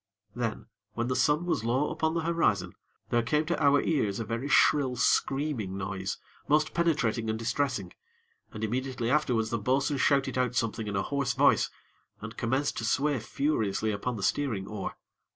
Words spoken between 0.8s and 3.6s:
when the sun was low upon the horizon, there came